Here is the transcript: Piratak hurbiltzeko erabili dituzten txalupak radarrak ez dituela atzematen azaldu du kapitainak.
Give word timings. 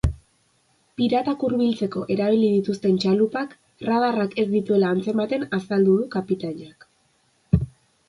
Piratak 1.01 1.45
hurbiltzeko 1.47 2.01
erabili 2.15 2.49
dituzten 2.55 2.97
txalupak 3.05 3.55
radarrak 3.91 4.37
ez 4.45 4.49
dituela 4.57 4.93
atzematen 4.97 5.49
azaldu 5.63 6.03
du 6.03 6.13
kapitainak. 6.21 6.93